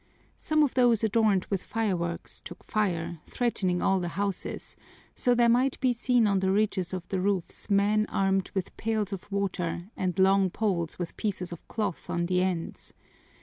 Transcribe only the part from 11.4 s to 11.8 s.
of